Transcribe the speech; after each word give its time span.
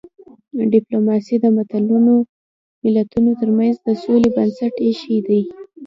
ډيپلوماسي 0.73 1.35
د 1.41 1.45
ملتونو 2.95 3.29
ترمنځ 3.41 3.75
د 3.87 3.89
سولې 4.03 4.29
بنسټ 4.35 4.73
ایښی 4.85 5.17
دی. 5.27 5.41